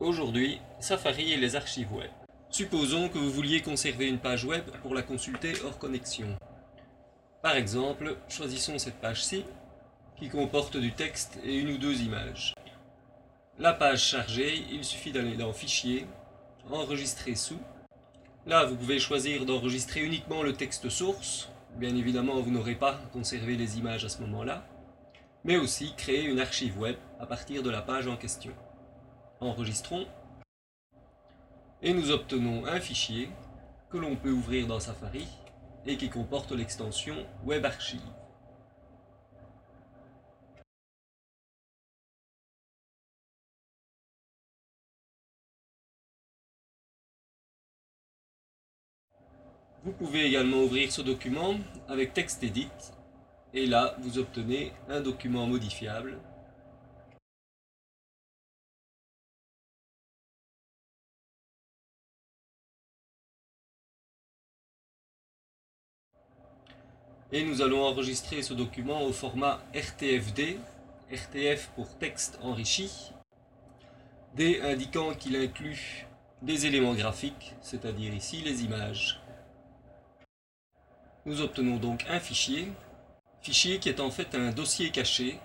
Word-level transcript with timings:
Aujourd'hui, 0.00 0.62
Safari 0.78 1.32
et 1.32 1.36
les 1.36 1.56
archives 1.56 1.92
web. 1.92 2.10
Supposons 2.48 3.10
que 3.10 3.18
vous 3.18 3.30
vouliez 3.30 3.60
conserver 3.60 4.08
une 4.08 4.18
page 4.18 4.46
web 4.46 4.64
pour 4.80 4.94
la 4.94 5.02
consulter 5.02 5.52
hors 5.62 5.78
connexion. 5.78 6.38
Par 7.42 7.54
exemple, 7.54 8.16
choisissons 8.26 8.78
cette 8.78 8.98
page-ci, 9.02 9.44
qui 10.16 10.30
comporte 10.30 10.78
du 10.78 10.92
texte 10.92 11.38
et 11.44 11.54
une 11.54 11.72
ou 11.72 11.76
deux 11.76 12.00
images. 12.00 12.54
La 13.58 13.74
page 13.74 14.02
chargée, 14.02 14.64
il 14.72 14.86
suffit 14.86 15.12
d'aller 15.12 15.36
dans 15.36 15.52
Fichier, 15.52 16.06
Enregistrer 16.70 17.34
sous. 17.34 17.60
Là, 18.46 18.64
vous 18.64 18.76
pouvez 18.76 18.98
choisir 18.98 19.44
d'enregistrer 19.44 20.00
uniquement 20.00 20.42
le 20.42 20.54
texte 20.54 20.88
source. 20.88 21.50
Bien 21.76 21.94
évidemment, 21.94 22.40
vous 22.40 22.50
n'aurez 22.50 22.74
pas 22.74 22.98
conservé 23.12 23.54
les 23.54 23.76
images 23.76 24.06
à 24.06 24.08
ce 24.08 24.22
moment-là. 24.22 24.64
Mais 25.44 25.58
aussi 25.58 25.92
créer 25.94 26.24
une 26.24 26.40
archive 26.40 26.78
web 26.78 26.96
à 27.18 27.26
partir 27.26 27.62
de 27.62 27.68
la 27.68 27.82
page 27.82 28.06
en 28.06 28.16
question. 28.16 28.54
Enregistrons. 29.42 30.06
Et 31.80 31.94
nous 31.94 32.10
obtenons 32.10 32.66
un 32.66 32.78
fichier 32.78 33.30
que 33.88 33.96
l'on 33.96 34.14
peut 34.14 34.30
ouvrir 34.30 34.66
dans 34.66 34.80
Safari 34.80 35.26
et 35.86 35.96
qui 35.96 36.10
comporte 36.10 36.52
l'extension 36.52 37.14
Web 37.44 37.64
Archive. 37.64 38.02
Vous 49.82 49.92
pouvez 49.92 50.26
également 50.26 50.58
ouvrir 50.58 50.92
ce 50.92 51.00
document 51.00 51.54
avec 51.88 52.12
TextEdit 52.12 52.68
et 53.54 53.64
là 53.64 53.96
vous 54.00 54.18
obtenez 54.18 54.74
un 54.90 55.00
document 55.00 55.46
modifiable 55.46 56.18
et 67.32 67.44
nous 67.44 67.62
allons 67.62 67.84
enregistrer 67.84 68.42
ce 68.42 68.54
document 68.54 69.02
au 69.02 69.12
format 69.12 69.60
RTFD, 69.74 70.58
RTF 71.12 71.70
pour 71.74 71.96
texte 71.98 72.38
enrichi, 72.42 73.12
D 74.34 74.60
indiquant 74.62 75.14
qu'il 75.14 75.36
inclut 75.36 76.06
des 76.42 76.66
éléments 76.66 76.94
graphiques, 76.94 77.54
c'est-à-dire 77.60 78.14
ici 78.14 78.42
les 78.42 78.64
images. 78.64 79.20
Nous 81.26 81.40
obtenons 81.40 81.76
donc 81.76 82.04
un 82.08 82.18
fichier, 82.18 82.68
fichier 83.42 83.78
qui 83.78 83.88
est 83.88 84.00
en 84.00 84.10
fait 84.10 84.34
un 84.34 84.50
dossier 84.50 84.90
caché. 84.90 85.38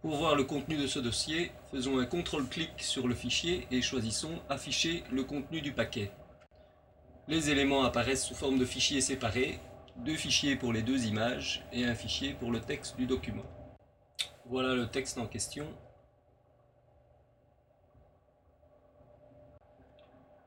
Pour 0.00 0.16
voir 0.16 0.34
le 0.34 0.44
contenu 0.44 0.76
de 0.76 0.86
ce 0.86 0.98
dossier, 0.98 1.52
faisons 1.70 1.98
un 1.98 2.06
contrôle-clic 2.06 2.70
sur 2.78 3.06
le 3.06 3.14
fichier 3.14 3.66
et 3.70 3.82
choisissons 3.82 4.40
Afficher 4.48 5.04
le 5.12 5.22
contenu 5.22 5.60
du 5.60 5.72
paquet. 5.72 6.10
Les 7.28 7.50
éléments 7.50 7.84
apparaissent 7.84 8.24
sous 8.24 8.34
forme 8.34 8.58
de 8.58 8.64
fichiers 8.64 9.00
séparés 9.00 9.60
deux 9.96 10.16
fichiers 10.16 10.56
pour 10.56 10.72
les 10.72 10.82
deux 10.82 11.06
images 11.06 11.64
et 11.72 11.84
un 11.84 11.94
fichier 11.94 12.34
pour 12.34 12.50
le 12.50 12.60
texte 12.60 12.96
du 12.96 13.06
document. 13.06 13.44
Voilà 14.46 14.74
le 14.74 14.88
texte 14.88 15.18
en 15.18 15.26
question. 15.26 15.66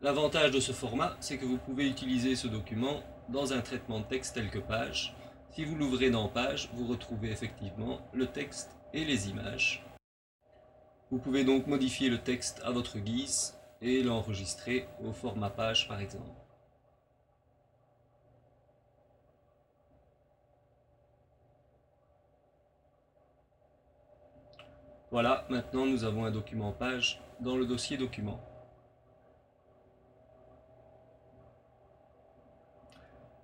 L'avantage 0.00 0.50
de 0.50 0.60
ce 0.60 0.72
format, 0.72 1.16
c'est 1.20 1.38
que 1.38 1.46
vous 1.46 1.56
pouvez 1.56 1.88
utiliser 1.88 2.36
ce 2.36 2.46
document 2.46 3.02
dans 3.28 3.52
un 3.52 3.60
traitement 3.60 4.00
de 4.00 4.04
texte 4.04 4.34
tel 4.34 4.50
que 4.50 4.58
page. 4.58 5.16
Si 5.54 5.64
vous 5.64 5.76
l'ouvrez 5.76 6.10
dans 6.10 6.28
page, 6.28 6.68
vous 6.74 6.86
retrouvez 6.86 7.30
effectivement 7.30 8.00
le 8.12 8.26
texte 8.26 8.76
et 8.92 9.04
les 9.04 9.30
images. 9.30 9.86
Vous 11.10 11.18
pouvez 11.18 11.44
donc 11.44 11.66
modifier 11.66 12.08
le 12.08 12.18
texte 12.18 12.60
à 12.64 12.70
votre 12.70 12.98
guise 12.98 13.56
et 13.80 14.02
l'enregistrer 14.02 14.88
au 15.02 15.12
format 15.12 15.50
page 15.50 15.88
par 15.88 16.00
exemple. 16.00 16.43
Voilà, 25.14 25.46
maintenant 25.48 25.86
nous 25.86 26.02
avons 26.02 26.24
un 26.24 26.32
document 26.32 26.72
page 26.72 27.20
dans 27.38 27.56
le 27.56 27.64
dossier 27.66 27.96
document. 27.96 28.40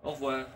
Au 0.02 0.10
revoir. 0.10 0.46